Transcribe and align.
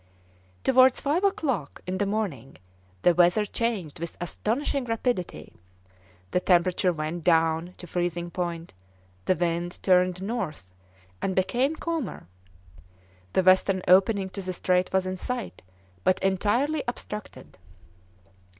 Towards 0.63 0.99
five 0.99 1.23
o'clock 1.23 1.81
in 1.85 1.99
the 1.99 2.07
morning 2.07 2.57
the 3.03 3.13
weather 3.13 3.45
changed 3.45 3.99
with 3.99 4.17
astonishing 4.19 4.85
rapidity; 4.85 5.53
the 6.31 6.39
temperature 6.39 6.91
went 6.91 7.23
down 7.23 7.75
to 7.77 7.85
freezing 7.85 8.31
point, 8.31 8.73
the 9.25 9.35
wind 9.35 9.77
turned 9.83 10.19
north, 10.23 10.73
and 11.21 11.35
became 11.35 11.75
calmer. 11.75 12.25
The 13.33 13.43
western 13.43 13.83
opening 13.87 14.31
to 14.31 14.41
the 14.41 14.53
strait 14.53 14.91
was 14.91 15.05
in 15.05 15.17
sight, 15.17 15.61
but 16.03 16.17
entirely 16.23 16.83
obstructed. 16.87 17.59